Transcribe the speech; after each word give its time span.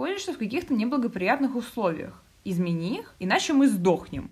находишься 0.00 0.32
в 0.32 0.38
каких-то 0.38 0.72
неблагоприятных 0.72 1.56
условиях. 1.56 2.22
Измени 2.42 3.00
их, 3.00 3.14
иначе 3.18 3.52
мы 3.52 3.68
сдохнем. 3.68 4.30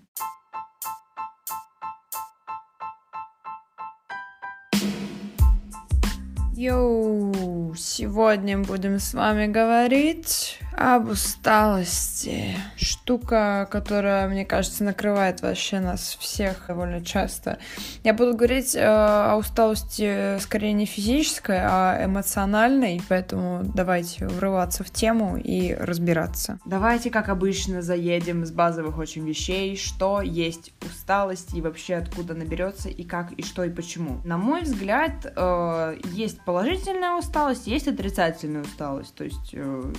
Йоу, 6.55 7.75
сегодня 7.75 8.57
будем 8.57 8.97
с 8.97 9.13
вами 9.13 9.45
говорить 9.45 10.59
об 10.79 11.09
усталости. 11.09 12.55
Штука, 12.77 13.67
которая, 13.69 14.29
мне 14.29 14.45
кажется, 14.45 14.85
накрывает 14.85 15.41
вообще 15.41 15.81
нас 15.81 16.15
всех 16.17 16.67
довольно 16.69 17.03
часто. 17.03 17.59
Я 18.05 18.13
буду 18.13 18.33
говорить 18.33 18.75
э, 18.75 18.81
о 18.81 19.35
усталости 19.35 20.39
скорее 20.39 20.71
не 20.71 20.85
физической, 20.85 21.59
а 21.61 22.05
эмоциональной, 22.05 23.01
поэтому 23.09 23.61
давайте 23.75 24.25
врываться 24.27 24.85
в 24.85 24.89
тему 24.89 25.35
и 25.35 25.73
разбираться. 25.73 26.59
Давайте, 26.65 27.09
как 27.09 27.27
обычно, 27.27 27.81
заедем 27.81 28.45
с 28.45 28.51
базовых 28.51 28.97
очень 28.97 29.27
вещей, 29.27 29.75
что 29.75 30.21
есть 30.21 30.71
усталость 30.85 31.53
и 31.55 31.61
вообще 31.61 31.95
откуда 31.95 32.35
наберется, 32.35 32.87
и 32.87 33.03
как, 33.03 33.33
и 33.33 33.43
что, 33.43 33.65
и 33.65 33.69
почему. 33.69 34.21
На 34.23 34.37
мой 34.37 34.61
взгляд, 34.61 35.33
э, 35.35 35.97
есть 36.13 36.39
положительная 36.45 37.17
усталость, 37.17 37.67
есть 37.67 37.89
отрицательная 37.89 38.61
усталость. 38.61 39.13
То 39.15 39.25
есть 39.25 39.49
э, 39.51 39.93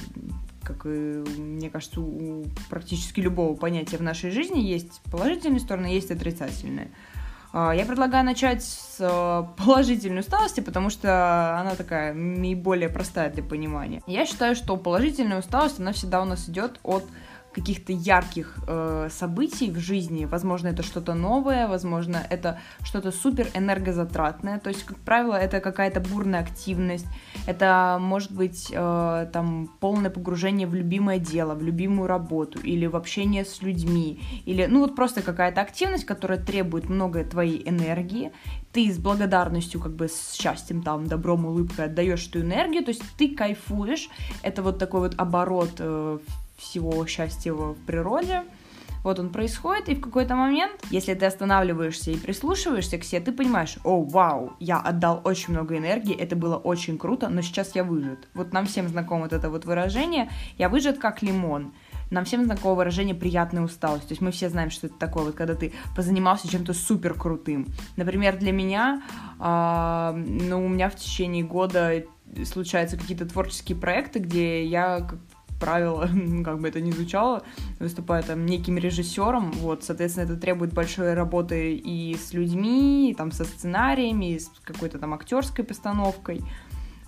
как 0.63 0.87
и, 0.87 0.89
мне 0.89 1.71
кажется, 1.71 2.01
у 2.01 2.45
практически 2.69 3.21
любого 3.21 3.57
понятия 3.57 3.97
в 3.97 4.03
нашей 4.03 4.31
жизни 4.31 4.61
есть 4.61 5.01
положительные 5.11 5.61
стороны, 5.61 5.87
есть 5.87 6.11
отрицательные. 6.11 6.91
А, 7.53 7.73
я 7.73 7.85
предлагаю 7.85 8.25
начать 8.25 8.63
с 8.63 8.97
э, 9.01 9.63
положительной 9.63 10.21
усталости, 10.21 10.61
потому 10.61 10.91
что 10.91 11.59
она 11.59 11.75
такая 11.75 12.15
наиболее 12.15 12.89
простая 12.89 13.31
для 13.31 13.43
понимания. 13.43 14.03
Я 14.07 14.25
считаю, 14.27 14.55
что 14.55 14.77
положительная 14.77 15.41
усталость, 15.41 15.81
она 15.81 15.93
всегда 15.93 16.23
у 16.23 16.25
нас 16.25 16.49
идет 16.49 16.79
от 16.83 17.05
каких-то 17.53 17.93
ярких 17.93 18.59
э, 18.67 19.09
событий 19.11 19.71
в 19.71 19.79
жизни. 19.79 20.25
Возможно, 20.25 20.69
это 20.69 20.83
что-то 20.83 21.15
новое, 21.15 21.67
возможно, 21.67 22.23
это 22.31 22.59
что-то 22.83 23.11
супер 23.11 23.49
энергозатратное. 23.55 24.59
То 24.59 24.71
есть, 24.71 24.85
как 24.85 24.99
правило, 24.99 25.35
это 25.35 25.61
какая-то 25.61 26.01
бурная 26.01 26.41
активность. 26.41 27.07
Это 27.47 27.99
может 28.01 28.33
быть 28.33 28.71
э, 28.73 29.27
там 29.33 29.71
полное 29.81 30.11
погружение 30.11 30.67
в 30.67 30.75
любимое 30.75 31.19
дело, 31.19 31.55
в 31.55 31.63
любимую 31.63 32.07
работу 32.07 32.61
или 32.61 32.87
в 32.87 32.97
общение 32.97 33.45
с 33.45 33.63
людьми. 33.63 34.21
Или, 34.47 34.67
ну, 34.67 34.81
вот 34.81 34.95
просто 34.95 35.23
какая-то 35.23 35.61
активность, 35.61 36.05
которая 36.05 36.39
требует 36.39 36.89
много 36.89 37.25
твоей 37.25 37.69
энергии. 37.69 38.33
Ты 38.73 38.93
с 38.93 38.99
благодарностью, 38.99 39.81
как 39.81 39.93
бы 39.93 40.09
с 40.09 40.35
счастьем, 40.35 40.83
там, 40.83 41.09
добром, 41.09 41.45
улыбкой 41.45 41.87
отдаешь 41.87 42.29
эту 42.29 42.41
энергию, 42.43 42.85
то 42.85 42.91
есть 42.91 43.03
ты 43.19 43.35
кайфуешь. 43.35 44.09
Это 44.43 44.63
вот 44.63 44.79
такой 44.79 45.01
вот 45.01 45.15
оборот 45.19 45.73
э, 45.79 46.19
всего 46.61 47.05
счастья 47.07 47.53
в 47.53 47.75
природе. 47.87 48.45
Вот 49.03 49.19
он 49.19 49.31
происходит, 49.31 49.89
и 49.89 49.95
в 49.95 50.03
какой-то 50.03 50.35
момент, 50.37 50.73
если 50.91 51.15
ты 51.15 51.25
останавливаешься 51.25 52.11
и 52.11 52.19
прислушиваешься 52.19 52.99
к 52.99 53.05
себе, 53.05 53.23
ты 53.23 53.33
понимаешь, 53.33 53.79
о, 53.83 54.03
вау, 54.03 54.53
я 54.61 54.79
отдал 54.79 55.23
очень 55.25 55.55
много 55.55 55.79
энергии, 55.79 56.15
это 56.15 56.37
было 56.37 56.57
очень 56.57 56.99
круто, 56.99 57.31
но 57.31 57.41
сейчас 57.41 57.75
я 57.75 57.83
выжат. 57.83 58.29
Вот 58.35 58.53
нам 58.53 58.67
всем 58.67 58.89
знакомо 58.89 59.23
вот 59.23 59.33
это 59.33 59.49
вот 59.49 59.65
выражение, 59.65 60.31
я 60.59 60.69
выжат 60.69 60.99
как 60.99 61.23
лимон. 61.23 61.73
Нам 62.11 62.25
всем 62.25 62.45
знакомо 62.45 62.75
выражение 62.75 63.15
«приятная 63.15 63.63
усталость». 63.63 64.09
То 64.09 64.13
есть 64.13 64.21
мы 64.21 64.33
все 64.33 64.51
знаем, 64.51 64.71
что 64.71 64.89
это 64.89 64.97
такое, 64.99 65.25
вот 65.25 65.35
когда 65.35 65.55
ты 65.55 65.73
позанимался 65.97 66.49
чем-то 66.49 66.75
супер 66.75 67.15
крутым. 67.15 67.69
Например, 67.97 68.37
для 68.37 68.53
меня, 68.53 69.03
э, 69.39 70.13
ну, 70.17 70.65
у 70.65 70.69
меня 70.69 70.91
в 70.91 70.97
течение 70.97 71.45
года 71.45 72.03
случаются 72.45 72.97
какие-то 72.97 73.27
творческие 73.27 73.79
проекты, 73.79 74.19
где 74.19 74.65
я 74.65 75.09
правило, 75.61 76.09
как 76.45 76.59
бы 76.59 76.69
это 76.69 76.81
ни 76.81 76.91
звучало, 76.91 77.43
выступаю 77.79 78.25
там 78.25 78.47
неким 78.47 78.79
режиссером, 78.79 79.53
вот, 79.53 79.85
соответственно, 79.85 80.25
это 80.25 80.37
требует 80.37 80.73
большой 80.73 81.15
работы 81.15 81.75
и 81.75 82.17
с 82.17 82.33
людьми, 82.33 83.11
и, 83.11 83.15
там, 83.15 83.31
со 83.31 83.45
сценариями, 83.45 84.33
и 84.33 84.39
с 84.41 84.51
какой-то 84.65 84.99
там 84.99 85.15
актерской 85.15 85.65
постановкой, 85.65 86.43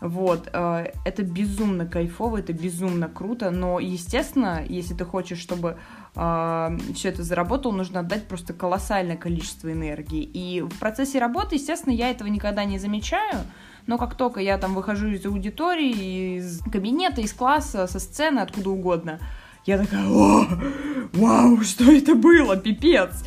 вот, 0.02 0.50
э, 0.52 0.86
это 1.04 1.22
безумно 1.22 1.86
кайфово, 1.86 2.38
это 2.38 2.52
безумно 2.52 3.08
круто, 3.08 3.52
но, 3.52 3.78
естественно, 3.78 4.64
если 4.68 4.94
ты 4.94 5.04
хочешь, 5.04 5.38
чтобы 5.38 5.78
э, 6.16 6.78
все 6.92 7.08
это 7.08 7.22
заработало, 7.22 7.70
нужно 7.70 8.00
отдать 8.00 8.26
просто 8.26 8.52
колоссальное 8.52 9.16
количество 9.16 9.72
энергии. 9.72 10.22
И 10.24 10.60
в 10.60 10.76
процессе 10.80 11.20
работы, 11.20 11.54
естественно, 11.54 11.94
я 11.94 12.10
этого 12.10 12.26
никогда 12.26 12.64
не 12.64 12.80
замечаю, 12.80 13.46
но 13.86 13.98
как 13.98 14.14
только 14.14 14.40
я 14.40 14.58
там 14.58 14.74
выхожу 14.74 15.08
из 15.08 15.24
аудитории, 15.26 16.38
из 16.38 16.60
кабинета, 16.70 17.20
из 17.20 17.32
класса, 17.32 17.86
со 17.86 17.98
сцены, 17.98 18.40
откуда 18.40 18.70
угодно, 18.70 19.18
я 19.64 19.78
такая, 19.78 20.04
о, 20.08 20.46
вау, 21.12 21.60
что 21.62 21.90
это 21.92 22.14
было, 22.14 22.56
пипец. 22.56 23.24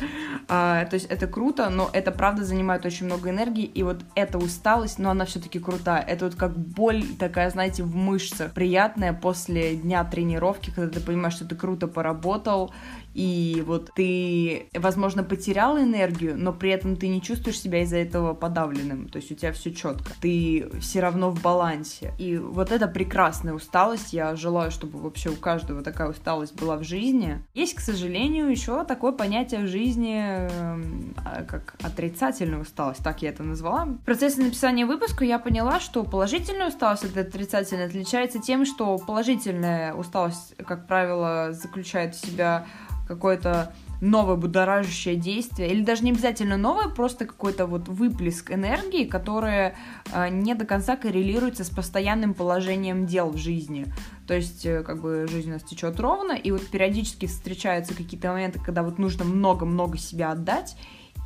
А, 0.48 0.84
то 0.84 0.94
есть 0.94 1.06
это 1.06 1.26
круто, 1.26 1.70
но 1.70 1.90
это 1.92 2.12
правда 2.12 2.44
занимает 2.44 2.84
очень 2.86 3.06
много 3.06 3.30
энергии, 3.30 3.64
и 3.64 3.82
вот 3.82 4.02
эта 4.14 4.38
усталость, 4.38 4.98
но 4.98 5.10
она 5.10 5.24
все-таки 5.24 5.58
крутая. 5.58 6.00
Это 6.02 6.26
вот 6.26 6.36
как 6.36 6.56
боль 6.56 7.04
такая, 7.18 7.50
знаете, 7.50 7.82
в 7.82 7.96
мышцах, 7.96 8.52
приятная 8.52 9.12
после 9.12 9.76
дня 9.76 10.04
тренировки, 10.04 10.70
когда 10.70 11.00
ты 11.00 11.04
понимаешь, 11.04 11.34
что 11.34 11.46
ты 11.46 11.56
круто 11.56 11.88
поработал, 11.88 12.72
и 13.16 13.62
вот 13.66 13.92
ты, 13.94 14.68
возможно, 14.74 15.24
потерял 15.24 15.78
энергию, 15.78 16.34
но 16.36 16.52
при 16.52 16.68
этом 16.68 16.96
ты 16.96 17.08
не 17.08 17.22
чувствуешь 17.22 17.58
себя 17.58 17.82
из-за 17.82 17.96
этого 17.96 18.34
подавленным, 18.34 19.08
то 19.08 19.16
есть 19.16 19.32
у 19.32 19.34
тебя 19.34 19.54
все 19.54 19.72
четко, 19.72 20.12
ты 20.20 20.68
все 20.80 21.00
равно 21.00 21.30
в 21.30 21.40
балансе. 21.40 22.12
И 22.18 22.36
вот 22.36 22.70
это 22.70 22.86
прекрасная 22.86 23.54
усталость, 23.54 24.12
я 24.12 24.36
желаю, 24.36 24.70
чтобы 24.70 24.98
вообще 24.98 25.30
у 25.30 25.36
каждого 25.36 25.82
такая 25.82 26.10
усталость 26.10 26.54
была 26.60 26.76
в 26.76 26.84
жизни. 26.84 27.42
Есть, 27.54 27.76
к 27.76 27.80
сожалению, 27.80 28.50
еще 28.50 28.84
такое 28.84 29.12
понятие 29.12 29.60
в 29.62 29.66
жизни, 29.66 30.20
эм, 30.20 31.14
а, 31.16 31.42
как 31.44 31.74
отрицательная 31.82 32.60
усталость, 32.60 33.02
так 33.02 33.22
я 33.22 33.30
это 33.30 33.42
назвала. 33.42 33.86
В 33.86 34.04
процессе 34.04 34.42
написания 34.42 34.84
выпуска 34.84 35.24
я 35.24 35.38
поняла, 35.38 35.80
что 35.80 36.04
положительная 36.04 36.68
усталость 36.68 37.04
от 37.04 37.16
отрицательной 37.16 37.86
отличается 37.86 38.40
тем, 38.40 38.66
что 38.66 38.98
положительная 38.98 39.94
усталость, 39.94 40.54
как 40.66 40.86
правило, 40.86 41.52
заключает 41.52 42.14
в 42.14 42.20
себя 42.20 42.66
какое-то 43.06 43.72
новое 44.00 44.36
будоражащее 44.36 45.16
действие, 45.16 45.70
или 45.70 45.82
даже 45.82 46.04
не 46.04 46.10
обязательно 46.10 46.56
новое, 46.56 46.88
просто 46.88 47.24
какой-то 47.24 47.66
вот 47.66 47.88
выплеск 47.88 48.50
энергии, 48.50 49.04
которая 49.04 49.74
э, 50.12 50.28
не 50.28 50.54
до 50.54 50.66
конца 50.66 50.96
коррелируется 50.96 51.64
с 51.64 51.70
постоянным 51.70 52.34
положением 52.34 53.06
дел 53.06 53.30
в 53.30 53.38
жизни. 53.38 53.86
То 54.26 54.34
есть, 54.34 54.66
э, 54.66 54.82
как 54.82 55.00
бы 55.00 55.26
жизнь 55.30 55.50
у 55.50 55.54
нас 55.54 55.62
течет 55.62 55.98
ровно, 55.98 56.32
и 56.32 56.50
вот 56.50 56.66
периодически 56.66 57.26
встречаются 57.26 57.94
какие-то 57.94 58.28
моменты, 58.28 58.60
когда 58.60 58.82
вот 58.82 58.98
нужно 58.98 59.24
много-много 59.24 59.96
себя 59.96 60.32
отдать, 60.32 60.76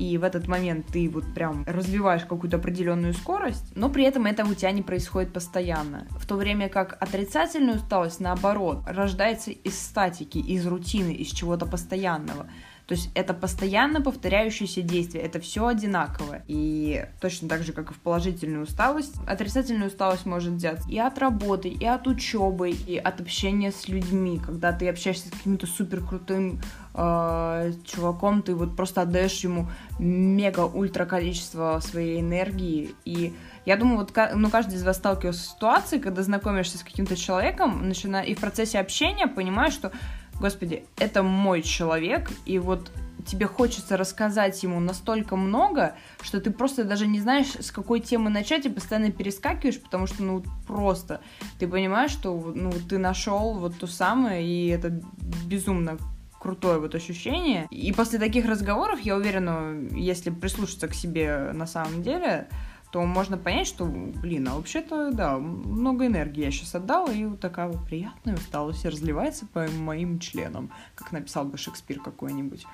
и 0.00 0.16
в 0.16 0.24
этот 0.24 0.48
момент 0.48 0.86
ты 0.86 1.10
вот 1.10 1.34
прям 1.34 1.62
развиваешь 1.66 2.22
какую-то 2.22 2.56
определенную 2.56 3.12
скорость, 3.12 3.76
но 3.76 3.90
при 3.90 4.04
этом 4.04 4.24
это 4.24 4.46
у 4.46 4.54
тебя 4.54 4.72
не 4.72 4.80
происходит 4.80 5.34
постоянно. 5.34 6.06
В 6.12 6.26
то 6.26 6.36
время 6.36 6.70
как 6.70 6.96
отрицательная 7.02 7.74
усталость, 7.74 8.18
наоборот, 8.18 8.82
рождается 8.86 9.50
из 9.50 9.78
статики, 9.78 10.38
из 10.38 10.66
рутины, 10.66 11.12
из 11.12 11.28
чего-то 11.28 11.66
постоянного. 11.66 12.48
То 12.90 12.96
есть 12.96 13.08
это 13.14 13.34
постоянно 13.34 14.00
повторяющиеся 14.00 14.82
действия, 14.82 15.20
это 15.20 15.38
все 15.38 15.68
одинаково. 15.68 16.42
И 16.48 17.06
точно 17.20 17.48
так 17.48 17.62
же, 17.62 17.72
как 17.72 17.92
и 17.92 17.94
в 17.94 18.00
положительную 18.00 18.64
усталость, 18.64 19.14
отрицательную 19.28 19.90
усталость 19.90 20.26
может 20.26 20.54
взять 20.54 20.80
и 20.88 20.98
от 20.98 21.16
работы, 21.20 21.68
и 21.68 21.86
от 21.86 22.08
учебы, 22.08 22.70
и 22.70 22.96
от 22.96 23.20
общения 23.20 23.70
с 23.70 23.86
людьми. 23.86 24.40
Когда 24.44 24.72
ты 24.72 24.88
общаешься 24.88 25.28
с 25.28 25.30
каким-то 25.30 25.68
супер 25.68 26.04
крутым 26.04 26.60
э, 26.94 27.72
чуваком, 27.84 28.42
ты 28.42 28.56
вот 28.56 28.74
просто 28.74 29.02
отдаешь 29.02 29.38
ему 29.44 29.68
мега-ультра 30.00 31.04
количество 31.04 31.78
своей 31.78 32.20
энергии. 32.20 32.96
И 33.04 33.32
я 33.66 33.76
думаю, 33.76 33.98
вот 33.98 34.12
ну, 34.34 34.50
каждый 34.50 34.74
из 34.74 34.82
вас 34.82 34.96
сталкивался 34.96 35.44
с 35.44 35.52
ситуацией, 35.52 36.00
когда 36.00 36.24
знакомишься 36.24 36.76
с 36.76 36.82
каким-то 36.82 37.14
человеком, 37.14 37.86
начина... 37.86 38.20
и 38.20 38.34
в 38.34 38.40
процессе 38.40 38.80
общения 38.80 39.28
понимаешь, 39.28 39.74
что 39.74 39.92
господи, 40.40 40.84
это 40.98 41.22
мой 41.22 41.62
человек, 41.62 42.30
и 42.46 42.58
вот 42.58 42.90
тебе 43.26 43.46
хочется 43.46 43.96
рассказать 43.96 44.62
ему 44.62 44.80
настолько 44.80 45.36
много, 45.36 45.94
что 46.22 46.40
ты 46.40 46.50
просто 46.50 46.84
даже 46.84 47.06
не 47.06 47.20
знаешь, 47.20 47.52
с 47.58 47.70
какой 47.70 48.00
темы 48.00 48.30
начать, 48.30 48.66
и 48.66 48.70
постоянно 48.70 49.12
перескакиваешь, 49.12 49.80
потому 49.80 50.06
что, 50.06 50.22
ну, 50.22 50.42
просто 50.66 51.20
ты 51.58 51.68
понимаешь, 51.68 52.10
что, 52.10 52.52
ну, 52.54 52.72
ты 52.88 52.98
нашел 52.98 53.54
вот 53.54 53.78
то 53.78 53.86
самое, 53.86 54.44
и 54.44 54.68
это 54.68 55.00
безумно 55.46 55.98
крутое 56.40 56.78
вот 56.78 56.94
ощущение. 56.94 57.66
И 57.70 57.92
после 57.92 58.18
таких 58.18 58.46
разговоров, 58.46 59.00
я 59.00 59.16
уверена, 59.16 59.88
если 59.92 60.30
прислушаться 60.30 60.88
к 60.88 60.94
себе 60.94 61.52
на 61.52 61.66
самом 61.66 62.02
деле, 62.02 62.48
то 62.92 63.02
можно 63.02 63.36
понять, 63.36 63.66
что, 63.66 63.84
блин, 63.84 64.48
а 64.48 64.56
вообще-то, 64.56 65.12
да, 65.12 65.38
много 65.38 66.06
энергии 66.06 66.44
я 66.44 66.50
сейчас 66.50 66.74
отдала, 66.74 67.12
и 67.12 67.24
вот 67.24 67.40
такая 67.40 67.68
вот 67.68 67.84
приятная 67.84 68.34
усталость 68.34 68.84
разливается 68.84 69.46
по 69.46 69.66
моим 69.68 70.18
членам, 70.18 70.70
как 70.94 71.12
написал 71.12 71.44
бы 71.44 71.56
Шекспир 71.56 72.00
какой-нибудь. 72.00 72.66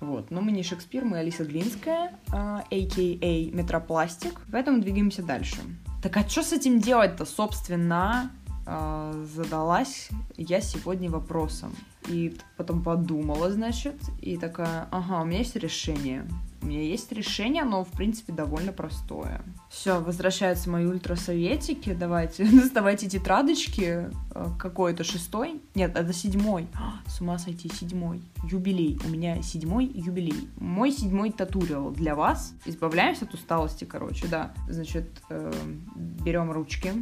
Вот. 0.00 0.32
Но 0.32 0.40
мы 0.40 0.50
не 0.50 0.64
Шекспир, 0.64 1.04
мы 1.04 1.18
Алиса 1.18 1.44
Глинская, 1.44 2.18
а.к.а. 2.32 3.50
Метропластик, 3.52 4.40
поэтому 4.50 4.80
двигаемся 4.80 5.22
дальше. 5.22 5.58
Так 6.02 6.16
а 6.16 6.28
что 6.28 6.42
с 6.42 6.52
этим 6.52 6.80
делать-то, 6.80 7.24
собственно? 7.24 8.32
э, 8.66 9.26
задалась 9.34 10.08
я 10.36 10.60
сегодня 10.60 11.10
вопросом. 11.10 11.74
И 12.08 12.36
потом 12.56 12.82
подумала, 12.82 13.50
значит, 13.50 13.96
и 14.20 14.36
такая, 14.36 14.88
ага, 14.90 15.22
у 15.22 15.24
меня 15.24 15.38
есть 15.38 15.56
решение. 15.56 16.26
У 16.62 16.66
меня 16.66 16.80
есть 16.80 17.10
решение, 17.10 17.64
но, 17.64 17.84
в 17.84 17.90
принципе, 17.90 18.32
довольно 18.32 18.72
простое. 18.72 19.42
Все, 19.68 20.00
возвращаются 20.00 20.70
мои 20.70 20.86
ультрасоветики. 20.86 21.92
Давайте, 21.92 22.44
доставайте 22.52 23.08
тетрадочки. 23.08 24.10
Э, 24.34 24.46
какой-то 24.60 25.02
шестой? 25.02 25.60
Нет, 25.74 25.96
это 25.96 26.12
седьмой. 26.12 26.68
С 27.06 27.20
ума 27.20 27.38
сойти, 27.38 27.68
седьмой. 27.68 28.22
Юбилей. 28.44 29.00
У 29.04 29.08
меня 29.08 29.42
седьмой 29.42 29.86
юбилей. 29.86 30.48
Мой 30.56 30.92
седьмой 30.92 31.32
татуриал 31.32 31.90
для 31.90 32.14
вас. 32.14 32.54
Избавляемся 32.64 33.24
от 33.24 33.34
усталости, 33.34 33.84
короче, 33.84 34.28
да. 34.28 34.54
Значит, 34.68 35.10
э, 35.30 35.52
берем 35.96 36.52
ручки, 36.52 36.92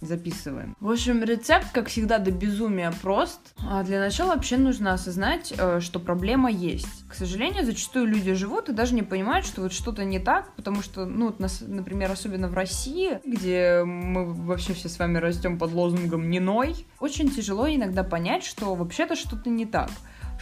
записываем. 0.00 0.76
В 0.80 0.90
общем, 0.90 1.22
рецепт, 1.22 1.66
как 1.72 1.88
всегда, 1.88 2.18
до 2.18 2.30
безумия 2.30 2.92
прост. 3.02 3.40
А 3.58 3.82
для 3.82 4.00
начала 4.00 4.34
вообще 4.34 4.56
нужно 4.56 4.92
осознать, 4.92 5.52
э, 5.56 5.80
что 5.80 6.00
проблема 6.00 6.50
есть. 6.50 7.08
К 7.08 7.14
сожалению, 7.14 7.64
зачастую 7.64 8.06
люди 8.06 8.32
живут 8.34 8.68
и 8.68 8.72
даже 8.72 8.94
не 8.94 9.02
понимают, 9.02 9.46
что 9.46 9.62
вот 9.62 9.72
что-то 9.72 10.04
не 10.04 10.18
так, 10.18 10.54
потому 10.54 10.82
что, 10.82 11.04
ну, 11.04 11.34
например, 11.66 12.10
особенно 12.10 12.48
в 12.48 12.54
России, 12.54 13.20
где 13.24 13.82
мы 13.84 14.32
вообще 14.32 14.74
все 14.74 14.88
с 14.88 14.98
вами 14.98 15.18
растем 15.18 15.58
под 15.58 15.72
лозунгом 15.72 16.30
«не 16.30 16.40
ной», 16.40 16.86
очень 16.98 17.30
тяжело 17.30 17.68
иногда 17.68 18.02
понять, 18.04 18.44
что 18.44 18.74
вообще-то 18.74 19.16
что-то 19.16 19.50
не 19.50 19.66
так 19.66 19.90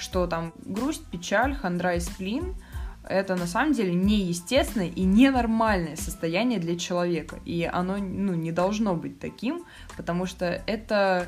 что 0.00 0.28
там 0.28 0.52
грусть, 0.64 1.04
печаль, 1.10 1.56
хандра 1.56 1.96
и 1.96 1.98
сплин— 2.00 2.54
это 3.08 3.36
на 3.36 3.46
самом 3.46 3.72
деле 3.72 3.94
неестественное 3.94 4.88
и 4.88 5.02
ненормальное 5.02 5.96
состояние 5.96 6.58
для 6.58 6.76
человека. 6.76 7.38
И 7.44 7.68
оно 7.70 7.96
ну, 7.96 8.34
не 8.34 8.52
должно 8.52 8.94
быть 8.94 9.18
таким, 9.18 9.64
потому 9.96 10.26
что 10.26 10.62
это 10.66 11.26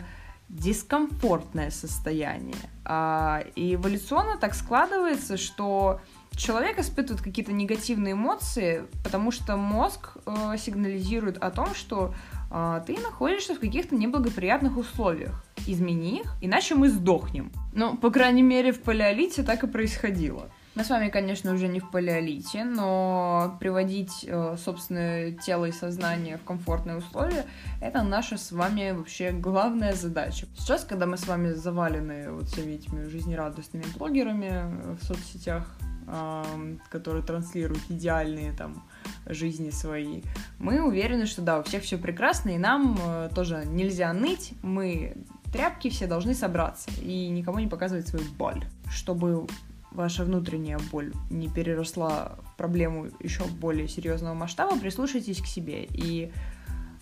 дискомфортное 0.48 1.70
состояние. 1.70 2.56
А, 2.84 3.44
и 3.54 3.74
эволюционно 3.74 4.36
так 4.36 4.54
складывается, 4.54 5.36
что 5.36 6.00
человек 6.32 6.78
испытывает 6.78 7.22
какие-то 7.22 7.52
негативные 7.52 8.12
эмоции, 8.12 8.84
потому 9.04 9.30
что 9.30 9.56
мозг 9.56 10.16
э, 10.26 10.56
сигнализирует 10.58 11.38
о 11.38 11.50
том, 11.50 11.74
что 11.74 12.14
э, 12.50 12.82
ты 12.86 12.98
находишься 12.98 13.54
в 13.54 13.60
каких-то 13.60 13.94
неблагоприятных 13.94 14.76
условиях. 14.76 15.44
Измени 15.66 16.20
их, 16.20 16.34
иначе 16.40 16.74
мы 16.74 16.88
сдохнем. 16.88 17.52
Ну, 17.72 17.96
по 17.96 18.10
крайней 18.10 18.42
мере, 18.42 18.72
в 18.72 18.80
палеолите 18.80 19.42
так 19.42 19.62
и 19.62 19.66
происходило. 19.66 20.50
Мы 20.76 20.84
с 20.84 20.90
вами, 20.90 21.08
конечно, 21.08 21.52
уже 21.52 21.66
не 21.66 21.80
в 21.80 21.90
палеолите, 21.90 22.62
но 22.62 23.56
приводить 23.58 24.24
э, 24.24 24.56
собственное 24.56 25.32
тело 25.32 25.64
и 25.64 25.72
сознание 25.72 26.38
в 26.38 26.44
комфортные 26.44 26.98
условия— 26.98 27.44
это 27.80 28.04
наша 28.04 28.38
с 28.38 28.52
вами 28.52 28.92
вообще 28.92 29.32
главная 29.32 29.94
задача. 29.94 30.46
Сейчас, 30.56 30.84
когда 30.84 31.06
мы 31.06 31.16
с 31.16 31.26
вами 31.26 31.54
завалены 31.54 32.30
вот 32.30 32.48
всеми 32.50 32.74
этими 32.74 33.08
жизнерадостными 33.08 33.84
блогерами 33.96 34.94
в 34.94 35.04
соцсетях, 35.04 35.76
э, 36.06 36.76
которые 36.88 37.24
транслируют 37.24 37.82
идеальные 37.88 38.52
там 38.52 38.84
жизни 39.26 39.70
свои, 39.70 40.22
мы 40.60 40.82
уверены, 40.82 41.26
что 41.26 41.42
да, 41.42 41.58
у 41.58 41.64
всех 41.64 41.82
все 41.82 41.98
прекрасно, 41.98 42.50
и 42.50 42.58
нам 42.58 42.96
э, 42.96 43.30
тоже 43.34 43.64
нельзя 43.66 44.12
ныть, 44.12 44.52
мы 44.62 45.16
тряпки 45.52 45.90
все 45.90 46.06
должны 46.06 46.32
собраться 46.32 46.90
и 47.02 47.28
никому 47.28 47.58
не 47.58 47.66
показывать 47.66 48.06
свою 48.06 48.24
боль, 48.38 48.64
чтобы 48.88 49.48
ваша 49.90 50.24
внутренняя 50.24 50.78
боль 50.90 51.12
не 51.30 51.48
переросла 51.48 52.38
в 52.44 52.56
проблему 52.56 53.08
еще 53.20 53.44
более 53.44 53.88
серьезного 53.88 54.34
масштаба, 54.34 54.78
прислушайтесь 54.78 55.40
к 55.40 55.46
себе 55.46 55.84
и 55.84 56.32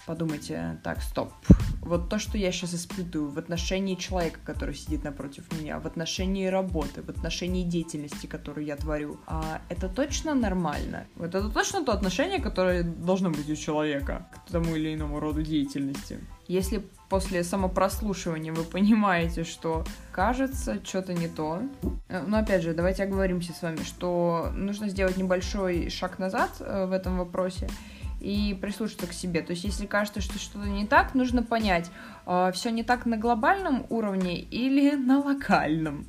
подумайте, 0.07 0.81
так, 0.83 1.03
стоп, 1.03 1.33
вот 1.83 2.09
то, 2.09 2.19
что 2.19 2.39
я 2.39 2.51
сейчас 2.51 2.75
испытываю 2.75 3.31
в 3.31 3.39
отношении 3.39 3.95
человека, 3.95 4.41
который 4.43 4.75
сидит 4.75 5.05
напротив 5.05 5.45
меня, 5.61 5.79
в 5.79 5.87
отношении 5.87 6.47
работы, 6.47 7.03
в 7.03 7.11
отношении 7.11 7.63
деятельности, 7.63 8.27
которую 8.27 8.67
я 8.67 8.77
творю, 8.77 9.21
а 9.27 9.61
это 9.69 9.89
точно 9.89 10.35
нормально? 10.35 11.07
Вот 11.17 11.35
это 11.35 11.51
точно 11.51 11.85
то 11.85 11.93
отношение, 11.93 12.41
которое 12.41 12.83
должно 12.83 13.31
быть 13.31 13.51
у 13.51 13.57
человека 13.57 14.29
к 14.47 14.51
тому 14.51 14.77
или 14.77 14.95
иному 14.95 15.21
роду 15.21 15.43
деятельности. 15.43 16.21
Если 16.47 16.83
после 17.09 17.43
самопрослушивания 17.43 18.53
вы 18.53 18.65
понимаете, 18.65 19.45
что 19.45 19.85
кажется, 20.13 20.85
что-то 20.85 21.15
не 21.15 21.29
то. 21.29 21.63
Э, 22.09 22.23
но 22.27 22.39
опять 22.39 22.63
же, 22.63 22.75
давайте 22.75 23.05
оговоримся 23.05 23.53
с 23.53 23.63
вами, 23.63 23.83
что 23.83 24.51
нужно 24.55 24.89
сделать 24.89 25.17
небольшой 25.17 25.91
шаг 25.91 26.19
назад 26.19 26.51
э, 26.61 26.87
в 26.87 26.93
этом 26.93 27.19
вопросе 27.19 27.69
и 28.21 28.59
прислушаться 28.61 29.07
к 29.07 29.13
себе. 29.13 29.43
То 29.43 29.53
есть, 29.53 29.63
если 29.63 29.87
кажется, 29.87 30.21
что 30.21 30.41
что-то 30.41 30.69
не 30.69 30.87
так, 30.87 31.15
нужно 31.15 31.43
понять, 31.43 31.91
э, 32.27 32.51
все 32.53 32.71
не 32.71 32.83
так 32.83 33.07
на 33.07 33.17
глобальном 33.17 33.87
уровне 33.89 34.39
или 34.41 34.91
на 34.97 35.21
локальном. 35.21 36.07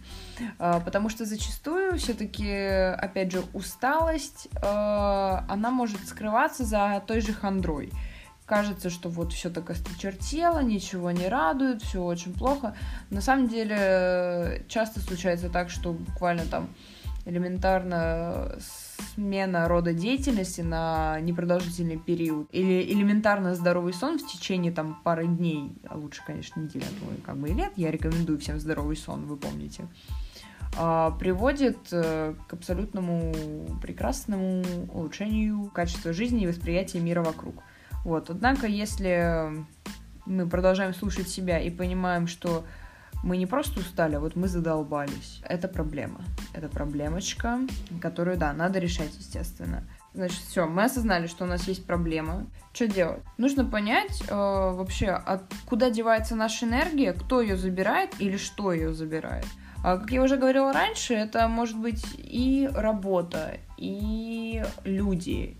Потому 0.58 1.10
что 1.10 1.26
зачастую 1.26 1.98
все-таки, 1.98 2.50
опять 2.50 3.34
же, 3.34 3.44
усталость, 3.54 4.48
она 4.62 5.70
может 5.70 6.08
скрываться 6.08 6.64
за 6.64 7.04
той 7.06 7.20
же 7.20 7.34
хандрой 7.34 7.92
кажется, 8.50 8.90
что 8.90 9.10
вот 9.10 9.32
все 9.32 9.52
так 9.52 9.70
осточертело, 9.70 10.60
ничего 10.64 11.12
не 11.12 11.28
радует, 11.28 11.84
все 11.84 12.04
очень 12.04 12.34
плохо. 12.34 12.76
На 13.12 13.22
самом 13.22 13.48
деле 13.48 14.66
часто 14.68 15.00
случается 15.00 15.50
так, 15.50 15.70
что 15.70 15.94
буквально 15.94 16.46
там 16.46 16.70
элементарно 17.26 18.58
смена 19.14 19.68
рода 19.68 19.94
деятельности 19.94 20.62
на 20.62 21.20
непродолжительный 21.22 21.98
период 21.98 22.50
или 22.52 22.82
элементарно 22.92 23.54
здоровый 23.54 23.94
сон 23.94 24.18
в 24.18 24.26
течение 24.26 24.72
там 24.72 25.00
пары 25.04 25.28
дней, 25.28 25.72
а 25.88 25.96
лучше, 25.98 26.24
конечно, 26.26 26.60
неделя, 26.60 26.86
а 27.02 27.26
как 27.26 27.38
бы 27.38 27.50
и 27.50 27.54
лет, 27.54 27.74
я 27.76 27.92
рекомендую 27.92 28.40
всем 28.40 28.60
здоровый 28.60 28.98
сон, 28.98 29.26
вы 29.26 29.38
помните, 29.38 29.88
а, 30.76 31.12
приводит 31.12 31.78
э, 31.92 32.34
к 32.48 32.54
абсолютному 32.54 33.34
прекрасному 33.82 34.64
улучшению 34.92 35.70
качества 35.72 36.14
жизни 36.14 36.44
и 36.44 36.48
восприятия 36.48 37.00
мира 37.00 37.22
вокруг. 37.22 37.64
Вот. 38.04 38.30
Однако, 38.30 38.68
если 38.68 39.66
мы 40.26 40.48
продолжаем 40.48 40.94
слушать 40.94 41.30
себя 41.30 41.60
и 41.60 41.70
понимаем, 41.70 42.28
что 42.28 42.66
мы 43.24 43.38
не 43.38 43.46
просто 43.46 43.82
устали, 43.82 44.16
а 44.16 44.20
вот 44.20 44.36
мы 44.36 44.48
задолбались. 44.48 45.42
Это 45.44 45.68
проблема. 45.68 46.22
Это 46.54 46.70
проблемочка, 46.70 47.60
которую, 48.02 48.38
да, 48.38 48.54
надо 48.54 48.80
решать, 48.80 49.14
естественно. 49.18 49.84
Значит, 50.14 50.40
все, 50.40 50.66
мы 50.66 50.86
осознали, 50.86 51.28
что 51.28 51.44
у 51.44 51.48
нас 51.48 51.68
есть 51.68 51.86
проблема. 51.86 52.48
Что 52.74 52.88
делать? 52.88 53.22
Нужно 53.38 53.66
понять 53.66 54.24
э, 54.28 54.34
вообще, 54.34 55.10
от 55.10 55.44
куда 55.66 55.90
девается 55.90 56.36
наша 56.36 56.66
энергия, 56.66 57.14
кто 57.14 57.42
ее 57.42 57.58
забирает 57.58 58.16
или 58.20 58.38
что 58.38 58.72
ее 58.74 58.94
забирает. 58.94 59.46
А, 59.84 59.98
как 59.98 60.12
я 60.12 60.22
уже 60.24 60.38
говорила 60.38 60.74
раньше, 60.74 61.14
это 61.14 61.48
может 61.48 61.78
быть 61.78 62.06
и 62.18 62.70
работа, 62.74 63.58
и 63.78 64.64
люди, 64.84 65.58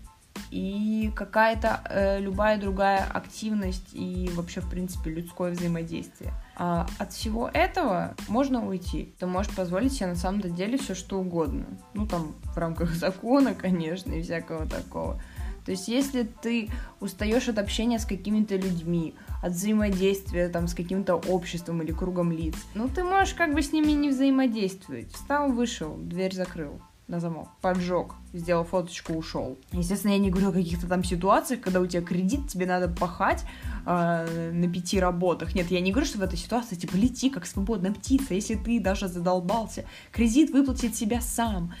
и 0.50 1.12
какая-то 1.14 1.80
э, 1.88 2.20
любая 2.20 2.58
другая 2.58 3.04
активность 3.04 3.90
и 3.92 4.30
вообще, 4.34 4.60
в 4.60 4.68
принципе, 4.68 5.10
людское 5.10 5.52
взаимодействие. 5.52 6.32
А 6.56 6.86
от 6.98 7.12
всего 7.12 7.48
этого 7.52 8.14
можно 8.28 8.66
уйти. 8.66 9.14
Ты 9.18 9.26
можешь 9.26 9.54
позволить 9.54 9.92
себе 9.92 10.08
на 10.08 10.16
самом 10.16 10.40
деле 10.40 10.76
все 10.76 10.94
что 10.94 11.20
угодно. 11.20 11.66
Ну, 11.94 12.06
там, 12.06 12.34
в 12.42 12.58
рамках 12.58 12.90
закона, 12.94 13.54
конечно, 13.54 14.12
и 14.12 14.22
всякого 14.22 14.66
такого. 14.66 15.20
То 15.64 15.72
есть, 15.72 15.88
если 15.88 16.24
ты 16.24 16.70
устаешь 17.00 17.48
от 17.48 17.58
общения 17.58 17.98
с 17.98 18.06
какими-то 18.06 18.56
людьми, 18.56 19.14
от 19.42 19.52
взаимодействия 19.52 20.48
там 20.48 20.66
с 20.66 20.74
каким-то 20.74 21.16
обществом 21.16 21.82
или 21.82 21.92
кругом 21.92 22.32
лиц, 22.32 22.56
ну 22.74 22.88
ты 22.88 23.04
можешь 23.04 23.34
как 23.34 23.54
бы 23.54 23.62
с 23.62 23.72
ними 23.72 23.92
не 23.92 24.08
взаимодействовать. 24.08 25.12
Встал, 25.12 25.52
вышел, 25.52 25.96
дверь 25.96 26.34
закрыл 26.34 26.80
на 27.10 27.20
замок, 27.20 27.48
поджег, 27.60 28.14
сделал 28.32 28.64
фоточку, 28.64 29.14
ушел. 29.14 29.58
Естественно, 29.72 30.12
я 30.12 30.18
не 30.18 30.30
говорю 30.30 30.50
о 30.50 30.52
каких-то 30.52 30.86
там 30.86 31.02
ситуациях, 31.02 31.60
когда 31.60 31.80
у 31.80 31.86
тебя 31.86 32.02
кредит, 32.02 32.48
тебе 32.48 32.66
надо 32.66 32.88
пахать 32.88 33.44
э, 33.84 34.50
на 34.52 34.72
пяти 34.72 35.00
работах. 35.00 35.54
Нет, 35.54 35.70
я 35.70 35.80
не 35.80 35.90
говорю, 35.90 36.06
что 36.06 36.18
в 36.18 36.22
этой 36.22 36.38
ситуации, 36.38 36.76
типа, 36.76 36.96
лети 36.96 37.28
как 37.28 37.46
свободная 37.46 37.92
птица, 37.92 38.34
если 38.34 38.54
ты 38.54 38.80
даже 38.80 39.08
задолбался. 39.08 39.84
Кредит 40.12 40.50
выплатит 40.50 40.94
себя 40.94 41.20
сам. 41.20 41.74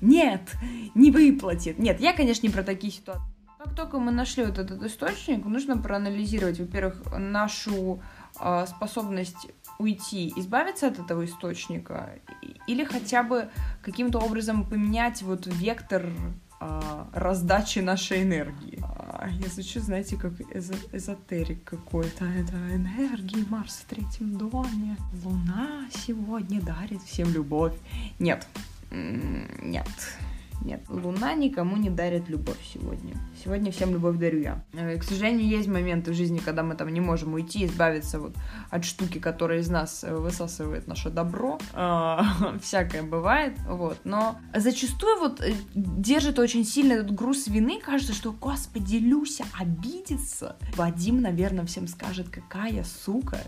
Нет, 0.00 0.42
не 0.94 1.10
выплатит. 1.10 1.78
Нет, 1.78 2.00
я, 2.00 2.12
конечно, 2.12 2.46
не 2.46 2.52
про 2.52 2.62
такие 2.62 2.92
ситуации. 2.92 3.24
Как 3.58 3.74
только 3.74 3.98
мы 3.98 4.12
нашли 4.12 4.44
вот 4.44 4.58
этот 4.58 4.80
источник, 4.84 5.44
нужно 5.44 5.76
проанализировать, 5.76 6.60
во-первых, 6.60 7.02
нашу 7.18 8.00
э, 8.40 8.66
способность 8.68 9.48
уйти, 9.78 10.32
избавиться 10.36 10.88
от 10.88 10.98
этого 10.98 11.24
источника 11.24 12.10
или 12.66 12.84
хотя 12.84 13.22
бы 13.22 13.48
каким-то 13.82 14.18
образом 14.18 14.64
поменять 14.64 15.22
вот 15.22 15.46
вектор 15.46 16.06
а, 16.58 17.08
раздачи 17.12 17.80
нашей 17.80 18.22
энергии. 18.22 18.82
А, 18.82 19.28
я 19.28 19.48
звучу, 19.48 19.80
знаете, 19.80 20.16
как 20.16 20.32
эзо 20.54 20.74
эзотерик 20.92 21.64
какой-то. 21.64 22.24
Это 22.24 22.56
энергии 22.74 23.44
Марс 23.50 23.76
в 23.76 23.84
третьем 23.84 24.36
доме. 24.36 24.96
Луна 25.22 25.86
сегодня 25.90 26.62
дарит 26.62 27.02
всем 27.02 27.30
любовь. 27.30 27.74
Нет, 28.18 28.46
нет, 28.90 29.88
Нет, 30.62 30.82
Луна 30.88 31.34
никому 31.34 31.76
не 31.76 31.90
дарит 31.90 32.28
любовь 32.28 32.58
сегодня. 32.72 33.14
Сегодня 33.42 33.70
всем 33.70 33.92
любовь 33.92 34.16
дарю 34.16 34.40
я. 34.40 34.64
Э, 34.72 34.96
к 34.98 35.04
сожалению, 35.04 35.46
есть 35.46 35.68
моменты 35.68 36.12
в 36.12 36.14
жизни, 36.14 36.38
когда 36.38 36.62
мы 36.62 36.74
там 36.74 36.88
не 36.88 37.00
можем 37.00 37.34
уйти, 37.34 37.66
избавиться 37.66 38.18
вот 38.18 38.34
от 38.70 38.84
штуки, 38.84 39.18
которая 39.18 39.60
из 39.60 39.68
нас 39.68 40.02
э, 40.02 40.14
высасывает 40.14 40.86
наше 40.86 41.10
добро. 41.10 41.58
А, 41.72 42.24
всякое 42.62 43.02
бывает, 43.02 43.58
вот. 43.68 43.98
Но 44.04 44.38
зачастую 44.54 45.18
вот 45.20 45.40
э, 45.40 45.54
держит 45.74 46.38
очень 46.38 46.64
сильно 46.64 46.94
этот 46.94 47.14
груз 47.14 47.46
вины. 47.46 47.80
Кажется, 47.80 48.14
что, 48.14 48.32
господи, 48.32 48.96
Люся 48.96 49.44
обидится. 49.58 50.56
Вадим, 50.76 51.20
наверное, 51.20 51.66
всем 51.66 51.86
скажет, 51.86 52.28
какая 52.28 52.84
сука. 52.84 53.38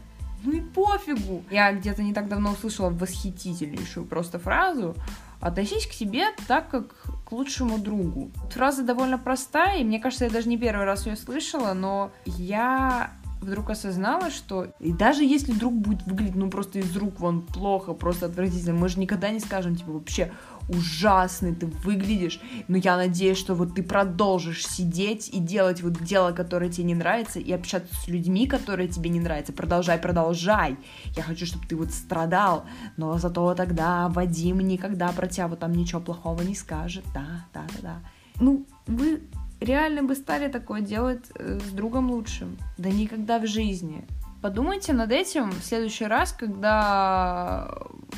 Ну 0.45 0.53
и 0.53 0.61
пофигу. 0.61 1.43
Я 1.51 1.73
где-то 1.73 2.03
не 2.03 2.15
так 2.15 2.29
давно 2.29 2.53
услышала 2.53 2.91
восхитительнейшую 2.91 4.07
просто 4.07 4.39
фразу 4.39 4.95
Относись 5.41 5.87
к 5.87 5.93
себе 5.93 6.27
так, 6.47 6.69
как 6.69 6.95
к 7.25 7.33
лучшему 7.33 7.79
другу. 7.79 8.31
Фраза 8.51 8.83
довольно 8.83 9.19
простая, 9.19 9.79
и 9.79 9.85
мне 9.85 10.01
кажется, 10.01 10.25
я 10.25 10.31
даже 10.31 10.49
не 10.49 10.59
первый 10.59 10.85
раз 10.85 11.07
ее 11.07 11.17
слышала, 11.17 11.75
но 11.75 12.11
я 12.25 13.13
вдруг 13.41 13.71
осознала, 13.71 14.31
что 14.31 14.69
и 14.81 14.93
даже 14.93 15.25
если 15.25 15.53
друг 15.53 15.75
будет 15.75 16.03
выглядеть, 16.03 16.35
ну, 16.35 16.51
просто 16.51 16.81
из 16.81 16.97
рук 16.97 17.21
вон 17.21 17.43
плохо, 17.43 17.93
просто 17.93 18.27
отвратительно, 18.27 18.75
мы 18.75 18.89
же 18.89 18.99
никогда 18.99 19.31
не 19.31 19.41
скажем, 19.41 19.77
типа, 19.77 19.93
вообще, 19.93 20.33
ужасный 20.69 21.55
ты 21.55 21.67
выглядишь, 21.67 22.41
но 22.69 22.77
я 22.77 22.97
надеюсь, 22.97 23.39
что 23.39 23.55
вот 23.55 23.75
ты 23.75 23.83
продолжишь 23.83 24.67
сидеть 24.67 25.29
и 25.33 25.39
делать 25.39 25.83
вот 25.83 26.03
дело, 26.03 26.33
которое 26.33 26.71
тебе 26.71 26.85
не 26.85 26.95
нравится, 26.95 27.41
и 27.41 27.53
общаться 27.53 27.95
с 27.95 28.09
людьми, 28.09 28.47
которые 28.47 28.89
тебе 28.89 29.11
не 29.11 29.21
нравятся. 29.21 29.53
Продолжай, 29.53 29.99
продолжай. 29.99 30.77
Я 31.17 31.23
хочу, 31.23 31.47
чтобы 31.47 31.67
ты 31.67 31.77
вот 31.77 31.91
страдал, 31.93 32.67
но 32.97 33.19
зато 33.19 33.55
тогда 33.55 34.09
Вадим 34.09 34.61
никогда 34.61 35.09
про 35.13 35.27
тебя 35.27 35.49
вот 35.49 35.61
там 35.61 35.73
ничего 35.73 36.01
плохого 36.01 36.43
не 36.43 36.55
скажет. 36.55 37.05
Да, 37.15 37.47
да, 37.55 37.65
да, 37.75 37.83
да. 37.83 38.01
Ну, 38.41 38.67
вы 38.87 39.23
реально 39.61 40.03
бы 40.03 40.15
стали 40.15 40.49
такое 40.49 40.81
делать 40.81 41.25
э, 41.35 41.59
с 41.59 41.73
другом 41.73 42.11
лучшим? 42.11 42.57
Да 42.77 42.91
никогда 42.91 43.39
в 43.39 43.47
жизни. 43.47 44.07
Подумайте 44.41 44.93
над 44.93 45.11
этим 45.11 45.51
в 45.51 45.65
следующий 45.65 46.05
раз, 46.05 46.33
когда 46.33 47.75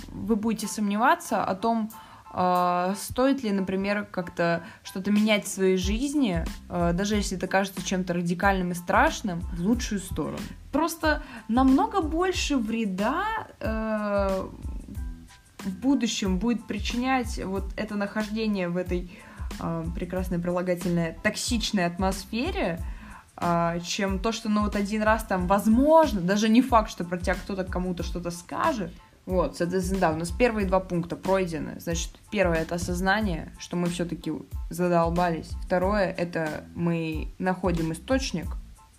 вы 0.09 0.37
будете 0.37 0.66
сомневаться 0.66 1.42
о 1.42 1.54
том, 1.54 1.90
стоит 2.32 3.42
ли, 3.42 3.50
например, 3.50 4.04
как-то 4.04 4.62
что-то 4.84 5.10
менять 5.10 5.46
в 5.46 5.49
своей 5.49 5.76
жизни, 5.76 6.44
uh, 6.68 6.92
даже 6.92 7.16
если 7.16 7.37
это 7.37 7.49
кажется 7.49 7.84
чем-то 7.84 8.14
радикальным 8.14 8.70
и 8.70 8.75
страшным, 8.75 9.40
в 9.40 9.60
лучшую 9.60 10.00
сторону. 10.00 10.38
Просто 10.70 11.22
намного 11.49 12.00
больше 12.02 12.56
вреда 12.56 13.25
uh, 13.58 14.49
в 15.58 15.76
будущем 15.80 16.38
будет 16.38 16.66
причинять 16.66 17.42
вот 17.44 17.64
это 17.76 17.96
нахождение 17.96 18.68
в 18.68 18.76
этой 18.76 19.10
прекрасной 19.94 20.38
прилагательной 20.38 21.16
токсичной 21.22 21.84
атмосфере, 21.84 22.78
чем 23.84 24.20
то, 24.20 24.32
что 24.32 24.49
ну 24.49 24.62
вот 24.62 24.76
один 24.76 25.02
раз 25.02 25.25
там 25.25 25.46
возможно, 25.49 26.20
даже 26.20 26.49
не 26.49 26.62
факт, 26.62 26.90
что 26.90 27.04
про 27.04 27.18
тебя 27.18 27.34
кто-то 27.34 27.64
кому-то 27.64 28.02
что-то 28.02 28.30
скажет, 28.30 28.92
вот, 29.26 29.56
соответственно, 29.56 30.00
да, 30.00 30.10
у 30.12 30.16
нас 30.16 30.30
первые 30.30 30.66
два 30.66 30.80
пункта 30.80 31.16
пройдены. 31.16 31.78
Значит, 31.78 32.10
первое 32.30 32.62
это 32.62 32.76
осознание, 32.76 33.52
что 33.58 33.76
мы 33.76 33.88
все-таки 33.88 34.32
задолбались. 34.70 35.50
Второе 35.64 36.10
это 36.10 36.64
мы 36.74 37.34
находим 37.38 37.92
источник, 37.92 38.46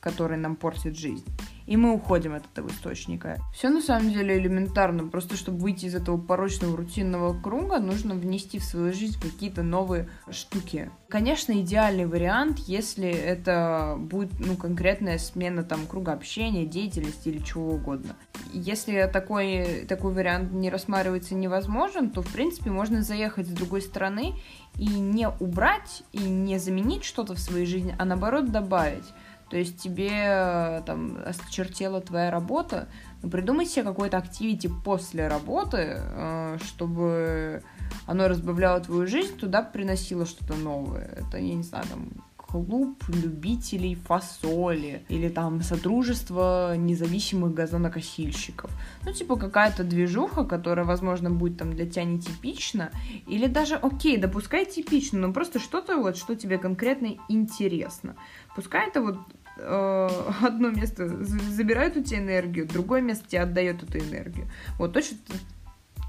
который 0.01 0.37
нам 0.37 0.57
портит 0.57 0.97
жизнь 0.97 1.23
и 1.71 1.77
мы 1.77 1.93
уходим 1.93 2.33
от 2.33 2.43
этого 2.45 2.67
источника. 2.67 3.39
Все 3.53 3.69
на 3.69 3.81
самом 3.81 4.11
деле 4.11 4.37
элементарно, 4.37 5.07
просто 5.07 5.37
чтобы 5.37 5.59
выйти 5.59 5.85
из 5.85 5.95
этого 5.95 6.17
порочного 6.17 6.75
рутинного 6.75 7.39
круга, 7.39 7.79
нужно 7.79 8.13
внести 8.13 8.59
в 8.59 8.63
свою 8.65 8.93
жизнь 8.93 9.17
какие-то 9.21 9.63
новые 9.63 10.09
штуки. 10.29 10.91
Конечно, 11.07 11.53
идеальный 11.61 12.05
вариант, 12.05 12.59
если 12.59 13.09
это 13.09 13.95
будет, 13.97 14.33
ну, 14.39 14.57
конкретная 14.57 15.17
смена 15.17 15.63
там 15.63 15.85
круга 15.87 16.11
общения, 16.11 16.65
деятельности 16.65 17.29
или 17.29 17.39
чего 17.39 17.69
угодно. 17.71 18.17
Если 18.51 19.09
такой, 19.11 19.85
такой 19.87 20.13
вариант 20.13 20.51
не 20.51 20.69
рассматривается 20.69 21.35
невозможен, 21.35 22.09
то, 22.09 22.21
в 22.21 22.33
принципе, 22.33 22.69
можно 22.69 23.01
заехать 23.01 23.47
с 23.47 23.51
другой 23.51 23.81
стороны 23.81 24.33
и 24.77 24.87
не 24.87 25.29
убрать, 25.29 26.03
и 26.11 26.19
не 26.19 26.57
заменить 26.59 27.05
что-то 27.05 27.33
в 27.33 27.39
своей 27.39 27.65
жизни, 27.65 27.95
а 27.97 28.03
наоборот 28.03 28.51
добавить. 28.51 29.05
То 29.51 29.57
есть 29.57 29.81
тебе 29.81 30.09
э, 30.13 30.81
там 30.85 31.17
осточертела 31.25 31.99
твоя 31.99 32.31
работа, 32.31 32.87
ну 33.21 33.29
придумай 33.29 33.65
себе 33.65 33.83
какой-то 33.83 34.17
активити 34.17 34.69
после 34.85 35.27
работы, 35.27 35.97
э, 35.99 36.57
чтобы 36.63 37.61
оно 38.07 38.29
разбавляло 38.29 38.79
твою 38.79 39.07
жизнь, 39.07 39.35
туда 39.35 39.61
приносило 39.61 40.25
что-то 40.25 40.55
новое. 40.55 41.03
Это, 41.17 41.37
я 41.37 41.53
не 41.53 41.63
знаю, 41.63 41.83
там 41.89 42.07
клуб 42.37 43.03
любителей 43.09 43.95
фасоли 43.95 45.03
или 45.09 45.27
там 45.27 45.61
содружество 45.61 46.75
независимых 46.77 47.53
газонокосильщиков. 47.53 48.71
Ну, 49.05 49.11
типа 49.11 49.35
какая-то 49.35 49.83
движуха, 49.83 50.45
которая, 50.45 50.85
возможно, 50.85 51.29
будет 51.29 51.57
там 51.57 51.73
для 51.73 51.85
тебя 51.85 52.05
нетипична, 52.05 52.91
или 53.27 53.47
даже, 53.47 53.75
окей, 53.75 54.15
допускай 54.15 54.65
типично, 54.65 55.19
но 55.19 55.33
просто 55.33 55.59
что-то 55.59 55.97
вот, 55.97 56.15
что 56.15 56.35
тебе 56.35 56.57
конкретно 56.57 57.17
интересно. 57.29 58.15
Пускай 58.55 58.87
это 58.87 59.01
вот 59.01 59.17
одно 60.41 60.69
место 60.69 61.07
забирает 61.23 61.97
у 61.97 62.03
тебя 62.03 62.19
энергию, 62.19 62.67
другое 62.67 63.01
место 63.01 63.27
тебе 63.27 63.41
отдает 63.41 63.83
эту 63.83 63.99
энергию. 63.99 64.47
Вот 64.77 64.93
точно 64.93 65.17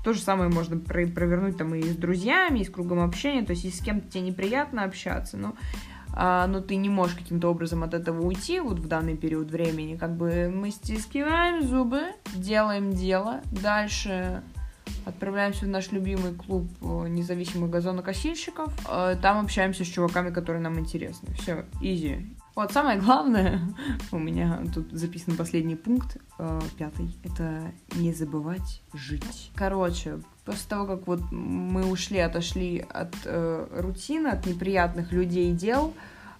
то 0.04 0.12
же 0.12 0.20
самое 0.20 0.50
можно 0.50 0.78
провернуть 0.78 1.56
там 1.56 1.74
и 1.74 1.82
с 1.82 1.96
друзьями, 1.96 2.60
и 2.60 2.64
с 2.64 2.70
кругом 2.70 3.00
общения. 3.00 3.44
То 3.44 3.52
есть, 3.52 3.64
если 3.64 3.78
с 3.78 3.84
кем-то 3.84 4.10
тебе 4.10 4.22
неприятно 4.22 4.84
общаться, 4.84 5.36
но, 5.36 5.54
а, 6.12 6.46
но 6.46 6.60
ты 6.60 6.76
не 6.76 6.88
можешь 6.88 7.16
каким-то 7.16 7.48
образом 7.48 7.84
от 7.84 7.94
этого 7.94 8.22
уйти 8.22 8.58
вот 8.60 8.78
в 8.78 8.88
данный 8.88 9.16
период 9.16 9.50
времени, 9.50 9.96
как 9.96 10.16
бы 10.16 10.52
мы 10.52 10.70
стискиваем 10.70 11.62
зубы, 11.62 12.02
делаем 12.34 12.92
дело, 12.92 13.42
дальше 13.52 14.42
отправляемся 15.04 15.66
в 15.66 15.68
наш 15.68 15.90
любимый 15.92 16.34
клуб 16.34 16.68
э, 16.80 17.08
независимых 17.08 17.70
газонокосильщиков. 17.70 18.72
Э, 18.88 19.16
там 19.20 19.44
общаемся 19.44 19.84
с 19.84 19.88
чуваками, 19.88 20.30
которые 20.30 20.62
нам 20.62 20.78
интересны. 20.78 21.32
Все, 21.34 21.64
изи. 21.80 22.26
Вот 22.54 22.70
самое 22.72 23.00
главное, 23.00 23.60
у 24.12 24.18
меня 24.18 24.62
тут 24.74 24.92
записан 24.92 25.36
последний 25.36 25.76
пункт, 25.76 26.18
э, 26.38 26.60
пятый, 26.78 27.16
это 27.24 27.72
не 27.94 28.12
забывать 28.12 28.82
жить. 28.92 29.50
Короче, 29.54 30.20
после 30.44 30.68
того, 30.68 30.86
как 30.86 31.06
вот 31.06 31.20
мы 31.30 31.90
ушли, 31.90 32.18
отошли 32.18 32.78
от 32.78 33.14
э, 33.24 33.66
рутины, 33.80 34.28
от 34.28 34.44
неприятных 34.46 35.12
людей 35.12 35.50
и 35.50 35.54
дел, 35.54 35.94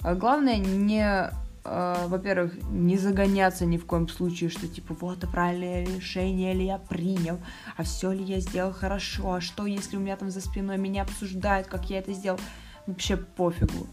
э, 0.04 0.14
главное 0.14 0.58
не 0.58 1.30
Uh, 1.64 2.08
во-первых, 2.08 2.54
не 2.70 2.98
загоняться 2.98 3.64
ни 3.64 3.76
в 3.76 3.86
коем 3.86 4.08
случае, 4.08 4.50
что 4.50 4.66
типа 4.66 4.96
вот 4.98 5.18
это 5.18 5.28
правильное 5.28 5.86
решение 5.86 6.54
ли 6.54 6.66
я 6.66 6.78
принял, 6.78 7.38
а 7.76 7.84
все 7.84 8.10
ли 8.10 8.24
я 8.24 8.40
сделал 8.40 8.72
хорошо, 8.72 9.34
а 9.34 9.40
что 9.40 9.66
если 9.66 9.96
у 9.96 10.00
меня 10.00 10.16
там 10.16 10.28
за 10.28 10.40
спиной 10.40 10.76
меня 10.76 11.02
обсуждают, 11.02 11.68
как 11.68 11.88
я 11.88 12.00
это 12.00 12.12
сделал, 12.14 12.40
вообще 12.88 13.16
пофигу. 13.16 13.86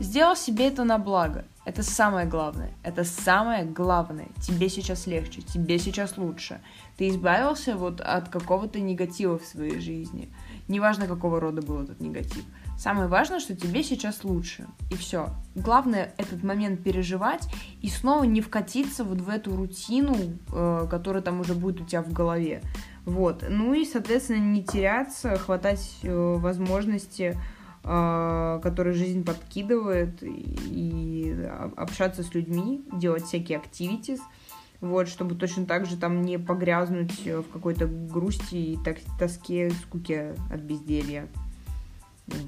Сделал 0.00 0.34
себе 0.34 0.68
это 0.68 0.84
на 0.84 0.96
благо. 0.96 1.44
Это 1.66 1.82
самое 1.82 2.26
главное. 2.26 2.72
Это 2.82 3.04
самое 3.04 3.66
главное. 3.66 4.28
Тебе 4.40 4.70
сейчас 4.70 5.06
легче, 5.06 5.42
тебе 5.42 5.78
сейчас 5.78 6.16
лучше. 6.16 6.62
Ты 6.96 7.10
избавился 7.10 7.76
вот 7.76 8.00
от 8.00 8.30
какого-то 8.30 8.80
негатива 8.80 9.38
в 9.38 9.44
своей 9.44 9.78
жизни. 9.78 10.32
Неважно, 10.68 11.06
какого 11.06 11.38
рода 11.38 11.60
был 11.60 11.82
этот 11.82 12.00
негатив. 12.00 12.42
Самое 12.78 13.08
важное, 13.08 13.40
что 13.40 13.54
тебе 13.54 13.82
сейчас 13.82 14.24
лучше. 14.24 14.66
И 14.90 14.96
все. 14.96 15.28
Главное 15.54 16.14
этот 16.16 16.42
момент 16.42 16.82
переживать 16.82 17.46
и 17.82 17.90
снова 17.90 18.24
не 18.24 18.40
вкатиться 18.40 19.04
вот 19.04 19.20
в 19.20 19.28
эту 19.28 19.54
рутину, 19.54 20.16
э, 20.50 20.86
которая 20.90 21.22
там 21.22 21.40
уже 21.40 21.52
будет 21.52 21.82
у 21.82 21.84
тебя 21.84 22.02
в 22.02 22.10
голове. 22.10 22.62
Вот. 23.04 23.44
Ну 23.46 23.74
и, 23.74 23.84
соответственно, 23.84 24.38
не 24.38 24.64
теряться, 24.64 25.36
хватать 25.36 25.98
э, 26.02 26.36
возможности 26.38 27.36
который 27.82 28.92
жизнь 28.92 29.24
подкидывает, 29.24 30.22
и 30.22 31.48
общаться 31.76 32.22
с 32.22 32.34
людьми, 32.34 32.84
делать 32.92 33.24
всякие 33.24 33.58
активитис, 33.58 34.20
вот, 34.80 35.08
чтобы 35.08 35.34
точно 35.34 35.66
так 35.66 35.86
же 35.86 35.96
там 35.96 36.22
не 36.22 36.38
погрязнуть 36.38 37.26
в 37.26 37.44
какой-то 37.52 37.86
грусти 37.86 38.54
и 38.54 38.78
тоске, 39.18 39.70
скуке 39.70 40.34
от 40.50 40.60
безделья. 40.60 41.28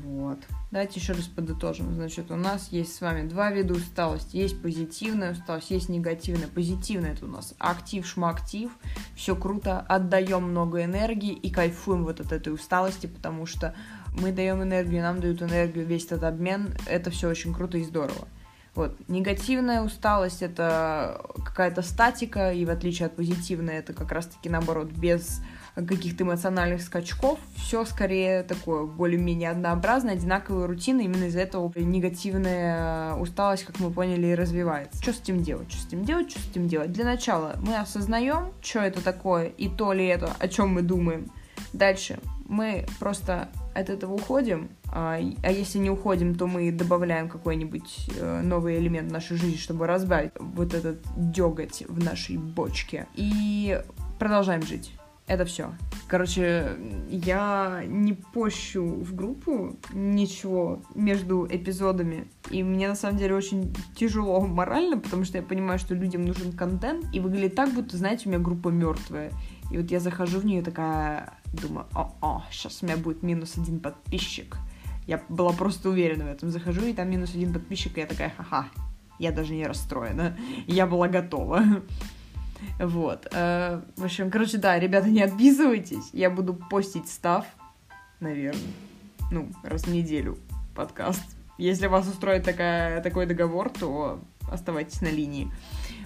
Вот. 0.04 0.38
Давайте 0.70 1.00
еще 1.00 1.12
раз 1.12 1.24
подытожим. 1.24 1.94
Значит, 1.94 2.30
у 2.30 2.36
нас 2.36 2.68
есть 2.70 2.94
с 2.94 3.00
вами 3.00 3.28
два 3.28 3.50
вида 3.50 3.74
усталости. 3.74 4.36
Есть 4.36 4.62
позитивная 4.62 5.32
усталость, 5.32 5.70
есть 5.70 5.88
негативная. 5.88 6.48
Позитивная 6.48 7.12
это 7.12 7.26
у 7.26 7.28
нас 7.28 7.54
актив, 7.58 8.06
шмактив. 8.06 8.70
Все 9.14 9.36
круто, 9.36 9.80
отдаем 9.80 10.44
много 10.44 10.84
энергии 10.84 11.32
и 11.32 11.50
кайфуем 11.50 12.04
вот 12.04 12.20
от 12.20 12.32
этой 12.32 12.52
усталости, 12.52 13.06
потому 13.06 13.46
что 13.46 13.74
мы 14.12 14.32
даем 14.32 14.62
энергию, 14.62 15.02
нам 15.02 15.20
дают 15.20 15.42
энергию, 15.42 15.86
весь 15.86 16.06
этот 16.06 16.24
обмен, 16.24 16.74
это 16.86 17.10
все 17.10 17.28
очень 17.28 17.54
круто 17.54 17.78
и 17.78 17.84
здорово. 17.84 18.28
Вот. 18.74 18.96
Негативная 19.08 19.82
усталость— 19.82 20.42
это 20.42 21.20
какая-то 21.44 21.82
статика, 21.82 22.52
и 22.52 22.64
в 22.64 22.70
отличие 22.70 23.06
от 23.06 23.16
позитивной, 23.16 23.74
это 23.74 23.92
как 23.92 24.12
раз-таки 24.12 24.48
наоборот, 24.48 24.90
без 24.90 25.42
каких-то 25.74 26.24
эмоциональных 26.24 26.82
скачков. 26.82 27.38
Все 27.56 27.84
скорее 27.84 28.42
такое 28.42 28.84
более-менее 28.84 29.50
однообразное, 29.50 30.14
одинаковые 30.14 30.66
рутины. 30.66 31.02
Именно 31.02 31.24
из-за 31.24 31.40
этого 31.40 31.72
негативная 31.76 33.14
усталость, 33.14 33.64
как 33.64 33.80
мы 33.80 33.90
поняли, 33.90 34.28
и 34.28 34.34
развивается. 34.34 35.02
Что 35.02 35.12
с 35.12 35.20
этим 35.20 35.42
делать? 35.42 35.70
Что 35.70 35.82
с 35.82 35.86
этим 35.86 36.04
делать? 36.04 36.30
Что 36.30 36.40
с 36.40 36.50
этим 36.50 36.68
делать? 36.68 36.92
Для 36.92 37.04
начала 37.04 37.56
мы 37.62 37.76
осознаем, 37.76 38.52
что 38.60 38.80
это 38.80 39.02
такое, 39.02 39.46
и 39.46 39.68
то 39.68 39.92
ли 39.92 40.06
это, 40.06 40.32
о 40.38 40.48
чем 40.48 40.70
мы 40.70 40.82
думаем. 40.82 41.30
Дальше 41.72 42.18
мы 42.48 42.86
просто 42.98 43.48
от 43.74 43.88
этого 43.88 44.14
уходим, 44.14 44.68
а, 44.86 45.18
а 45.42 45.50
если 45.50 45.78
не 45.78 45.88
уходим, 45.88 46.34
то 46.34 46.46
мы 46.46 46.70
добавляем 46.70 47.30
какой-нибудь 47.30 48.10
э, 48.18 48.42
новый 48.42 48.78
элемент 48.78 49.08
в 49.08 49.12
нашу 49.12 49.36
жизнь, 49.36 49.56
чтобы 49.56 49.86
разбавить 49.86 50.32
вот 50.38 50.74
этот 50.74 50.98
деготь 51.16 51.84
в 51.88 52.04
нашей 52.04 52.36
бочке. 52.36 53.06
И 53.14 53.80
продолжаем 54.18 54.62
жить. 54.62 54.92
Это 55.32 55.46
все. 55.46 55.72
Короче, 56.08 56.76
я 57.08 57.84
не 57.86 58.12
пощу 58.12 58.84
в 58.84 59.14
группу 59.14 59.78
ничего 59.94 60.82
между 60.94 61.46
эпизодами. 61.50 62.28
И 62.50 62.62
мне 62.62 62.86
на 62.86 62.94
самом 62.94 63.16
деле 63.16 63.34
очень 63.34 63.74
тяжело 63.96 64.40
морально, 64.46 64.98
потому 64.98 65.24
что 65.24 65.38
я 65.38 65.42
понимаю, 65.42 65.78
что 65.78 65.94
людям 65.94 66.26
нужен 66.26 66.52
контент. 66.52 67.06
И 67.14 67.20
выглядит 67.20 67.54
так, 67.54 67.72
будто, 67.72 67.96
знаете, 67.96 68.24
у 68.26 68.28
меня 68.28 68.40
группа 68.40 68.68
мертвая. 68.68 69.32
И 69.70 69.78
вот 69.78 69.90
я 69.90 70.00
захожу 70.00 70.38
в 70.38 70.44
нее 70.44 70.60
такая, 70.60 71.32
думаю, 71.46 71.86
о-о, 71.94 72.44
сейчас 72.50 72.82
у 72.82 72.84
меня 72.86 72.98
будет 72.98 73.22
минус 73.22 73.56
один 73.56 73.80
подписчик. 73.80 74.58
Я 75.06 75.22
была 75.30 75.52
просто 75.52 75.88
уверена 75.88 76.24
в 76.24 76.28
этом. 76.28 76.50
Захожу, 76.50 76.84
и 76.84 76.92
там 76.92 77.10
минус 77.10 77.34
один 77.34 77.54
подписчик, 77.54 77.96
и 77.96 78.00
я 78.00 78.06
такая, 78.06 78.34
ха-ха, 78.36 78.68
я 79.18 79.32
даже 79.32 79.54
не 79.54 79.66
расстроена. 79.66 80.36
Я 80.66 80.86
была 80.86 81.08
готова. 81.08 81.62
Вот. 82.78 83.26
Э, 83.32 83.80
в 83.96 84.04
общем, 84.04 84.30
короче, 84.30 84.58
да, 84.58 84.78
ребята, 84.78 85.08
не 85.08 85.22
отписывайтесь. 85.22 86.10
Я 86.12 86.30
буду 86.30 86.54
постить 86.54 87.08
став, 87.08 87.46
наверное, 88.20 88.60
ну, 89.30 89.50
раз 89.62 89.84
в 89.84 89.92
неделю 89.92 90.38
подкаст. 90.74 91.22
Если 91.58 91.86
вас 91.86 92.08
устроит 92.08 92.44
такая, 92.44 93.02
такой 93.02 93.26
договор, 93.26 93.70
то 93.70 94.20
оставайтесь 94.50 95.00
на 95.00 95.08
линии. 95.08 95.50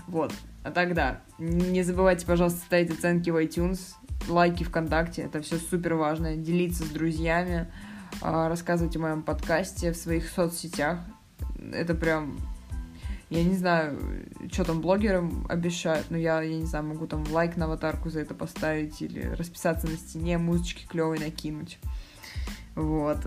Вот. 0.06 0.32
А 0.62 0.70
тогда 0.70 1.20
не 1.38 1.82
забывайте, 1.82 2.26
пожалуйста, 2.26 2.60
ставить 2.60 2.90
оценки 2.90 3.30
в 3.30 3.36
iTunes, 3.36 3.94
лайки 4.28 4.64
ВКонтакте, 4.64 5.22
это 5.22 5.40
все 5.40 5.58
супер 5.58 5.94
важно. 5.94 6.36
Делиться 6.36 6.84
с 6.84 6.88
друзьями, 6.88 7.70
а, 8.20 8.48
рассказывать 8.48 8.96
о 8.96 9.00
моем 9.00 9.22
подкасте 9.22 9.92
в 9.92 9.96
своих 9.96 10.28
соцсетях. 10.28 10.98
Это 11.72 11.94
прям 11.94 12.38
я 13.28 13.42
не 13.42 13.54
знаю, 13.54 13.98
что 14.52 14.64
там 14.64 14.80
блогерам 14.80 15.46
обещают, 15.48 16.10
но 16.10 16.16
я, 16.16 16.40
я 16.42 16.58
не 16.58 16.66
знаю, 16.66 16.84
могу 16.86 17.06
там 17.06 17.24
лайк 17.30 17.56
на 17.56 17.64
аватарку 17.64 18.08
за 18.08 18.20
это 18.20 18.34
поставить 18.34 19.02
или 19.02 19.20
расписаться 19.20 19.88
на 19.88 19.96
стене, 19.96 20.38
музычки 20.38 20.86
клевой 20.86 21.18
накинуть. 21.18 21.78
Вот. 22.76 23.18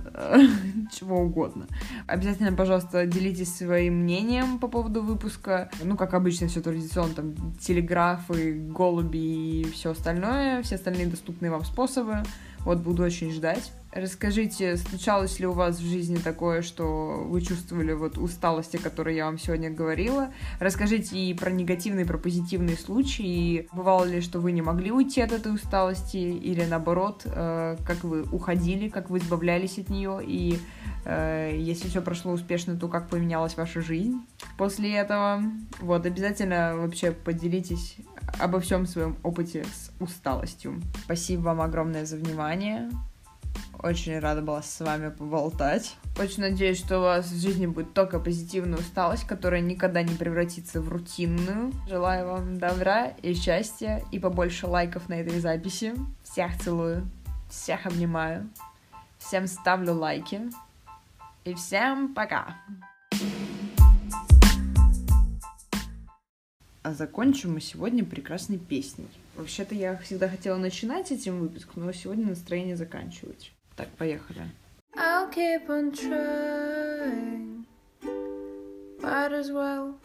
Чего 0.94 1.22
угодно. 1.22 1.68
Обязательно, 2.06 2.56
пожалуйста, 2.56 3.08
делитесь 3.08 3.56
своим 3.56 4.03
мнением 4.03 4.60
по 4.60 4.68
поводу 4.68 5.01
выпуска. 5.01 5.72
Ну, 5.84 5.98
как 5.98 6.13
обычно, 6.13 6.48
все 6.48 6.62
традиционно, 6.62 7.15
там, 7.15 7.53
телеграфы, 7.60 8.53
голуби 8.53 9.18
и 9.18 9.63
все 9.72 9.91
остальное, 9.91 10.62
все 10.62 10.75
остальные 10.75 11.08
доступные 11.08 11.51
вам 11.51 11.65
способы. 11.65 12.24
Вот 12.66 12.80
буду 12.80 13.04
очень 13.04 13.32
ждать. 13.32 13.72
Расскажите, 13.92 14.78
случалось 14.78 15.39
ли 15.39 15.48
у 15.48 15.54
вас 15.54 15.80
в 15.80 15.89
жизни 15.89 16.18
такое, 16.18 16.62
что 16.62 17.25
вы 17.28 17.42
чувствовали 17.42 17.94
вот 17.94 18.20
усталость, 18.20 18.75
о 18.75 18.78
которой 18.78 19.16
я 19.16 19.25
вам 19.25 19.39
сегодня 19.39 19.72
говорила? 19.72 20.32
Расскажите 20.60 21.18
и 21.18 21.34
про 21.34 21.50
негативные, 21.50 22.06
и 22.06 22.08
про 22.08 22.20
позитивные 22.20 22.78
случаи. 22.78 23.68
Бывало 23.74 24.06
ли, 24.06 24.22
что 24.22 24.39
вы 24.39 24.51
не 24.51 24.62
могли 24.62 24.92
уйти 24.92 25.22
от 25.22 25.32
этой 25.32 25.54
усталости, 25.56 26.18
или 26.18 26.66
наоборот, 26.66 27.24
э, 27.25 27.78
как 27.84 28.04
вы 28.04 28.24
уходили, 28.24 28.89
как 28.89 29.10
вы 29.10 29.18
избавлялись 29.18 29.80
от 29.80 29.89
нее, 29.89 30.20
и 30.24 30.60
э, 31.06 31.56
если 31.58 31.88
все 31.88 32.01
прошло 32.01 32.34
успешно, 32.34 32.78
то 32.78 32.89
как 32.89 33.10
поменялась 33.10 33.58
ваша 33.58 33.82
жизнь 33.82 34.22
после 34.56 34.94
этого? 34.94 35.42
Вот, 35.80 36.06
обязательно 36.06 36.74
вообще 36.75 37.12
поделитесь 37.12 37.98
обо 38.40 38.60
всем 38.60 38.86
своем 38.86 39.18
опыте 39.24 39.64
с 39.64 39.92
усталостью. 40.00 40.82
Спасибо 41.06 41.42
вам 41.42 41.62
огромное 41.62 42.06
за 42.06 42.18
внимание. 42.18 42.90
Очень 43.82 44.20
рада 44.20 44.42
была 44.42 44.62
с 44.62 44.80
вами 44.82 45.10
поболтать. 45.10 45.96
Очень 46.20 46.42
надеюсь, 46.42 46.80
что 46.80 47.00
у 47.00 47.02
вас 47.02 47.28
в 47.28 47.42
жизни 47.42 47.65
будет 47.65 47.94
только 47.94 48.20
позитивная 48.20 48.78
усталость, 48.78 49.26
которая 49.26 49.62
никогда 49.62 50.04
не 50.04 50.13
превратится 50.15 50.82
в 50.82 50.89
рутинную. 50.89 51.72
Желаю 51.88 52.28
вам 52.28 52.58
добра 52.60 53.08
и 53.22 53.34
счастья, 53.34 54.04
и 54.12 54.20
побольше 54.20 54.68
лайков 54.68 55.08
на 55.08 55.13
этой 55.13 55.39
записи. 55.39 55.94
Всех 56.24 56.60
целую, 56.60 57.08
всех 57.50 57.86
обнимаю, 57.86 58.50
всем 59.18 59.48
ставлю 59.48 59.94
лайки. 59.94 60.42
И 61.46 61.54
всем 61.54 62.13
пока! 62.13 62.58
А 66.82 66.94
закончим 66.94 67.54
мы 67.54 67.62
сегодня 67.62 68.06
прекрасной 68.06 68.58
песней. 68.58 69.10
Вообще-то 69.36 69.76
я 69.76 69.98
всегда 69.98 70.30
хотела 70.30 70.58
начинать 70.58 71.12
этим 71.12 71.39
выпуск, 71.39 71.72
но 71.76 71.92
сегодня 71.92 72.28
настроение 72.28 72.78
заканчивать. 72.78 73.52
Так, 73.76 73.89
поехали. 73.98 74.44
I'll 74.96 75.30
keep 75.30 75.68
on 75.70 75.92
trying. 75.92 77.65
Might 79.02 79.34
as 79.34 79.52
well. 79.52 79.96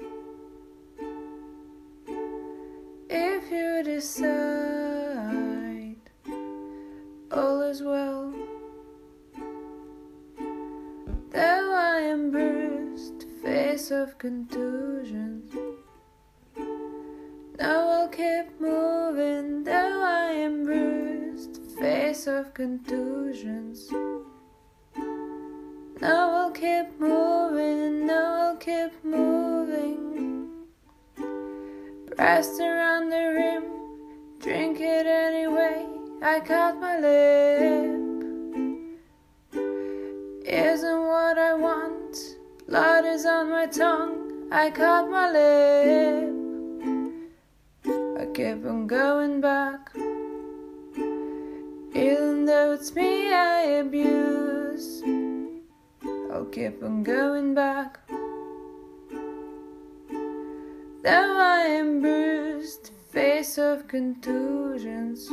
If 3.09 3.51
you 3.51 3.83
decide, 3.85 4.35
all 7.31 7.63
is 7.63 7.83
well. 7.83 8.33
Though 11.33 11.73
I 11.75 12.01
am 12.01 12.31
bruised, 12.31 13.27
face 13.43 13.91
of 13.91 14.17
contusions. 14.19 15.34
Now 17.65 17.89
I'll 17.89 18.09
keep 18.09 18.61
moving, 18.61 19.65
though 19.65 20.03
I 20.03 20.33
am 20.33 20.65
bruised 20.65 21.63
face 21.79 22.27
of 22.27 22.53
contusions. 22.53 23.91
Now 26.03 26.25
I'll 26.41 26.51
keep 26.51 27.01
moving, 27.01 28.07
now 28.07 28.35
I'll 28.43 28.57
keep 28.57 28.93
moving. 29.03 30.51
Pressed 32.15 32.61
around 32.61 33.09
the 33.09 33.25
rim, 33.39 33.65
drink 34.41 34.81
it 34.81 35.07
anyway. 35.07 35.87
I 36.21 36.41
cut 36.41 36.79
my 36.79 36.99
lip. 36.99 37.95
Isn't 40.45 41.03
what 41.07 41.39
I 41.39 41.55
want, 41.55 42.15
blood 42.69 43.07
is 43.07 43.25
on 43.25 43.49
my 43.49 43.65
tongue. 43.65 44.49
I 44.53 44.69
cut 44.69 45.09
my 45.09 45.31
lip. 45.31 46.44
Keep 48.35 48.67
on 48.67 48.89
going 48.89 49.41
back. 49.41 49.91
Even 51.95 52.45
though 52.45 52.73
it's 52.73 52.93
me 52.93 53.33
I 53.33 53.61
abuse, 53.79 55.05
I'll 56.33 56.47
keep 56.47 56.83
on 56.83 57.05
going 57.05 57.55
back. 57.55 58.01
Though 61.05 61.37
I 61.39 61.67
am 61.79 62.01
bruised, 62.01 62.91
face 63.13 63.57
of 63.57 63.87
contusions. 63.87 65.31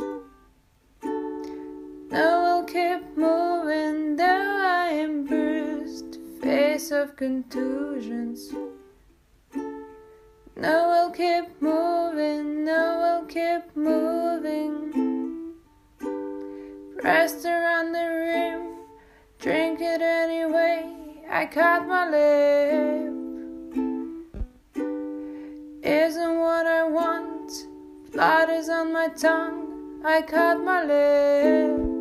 Now 1.02 2.44
I'll 2.44 2.64
keep 2.64 3.16
moving, 3.16 4.14
though 4.14 4.60
I 4.64 4.90
am 4.92 5.24
bruised, 5.24 6.18
face 6.40 6.92
of 6.92 7.16
contusions. 7.16 8.54
Now 10.62 10.90
I'll 10.90 11.10
keep 11.10 11.60
moving, 11.60 12.64
now 12.64 13.00
I'll 13.00 13.24
keep 13.24 13.74
moving. 13.74 15.54
Pressed 17.00 17.44
around 17.44 17.90
the 17.90 17.98
rim, 17.98 18.76
drink 19.40 19.80
it 19.80 20.00
anyway. 20.00 20.84
I 21.28 21.46
cut 21.46 21.88
my 21.88 22.08
lip. 22.08 23.12
Isn't 25.82 26.38
what 26.38 26.66
I 26.68 26.84
want, 26.84 27.50
blood 28.12 28.48
is 28.48 28.68
on 28.68 28.92
my 28.92 29.08
tongue. 29.08 30.00
I 30.04 30.22
cut 30.22 30.62
my 30.62 30.84
lip. 30.84 31.91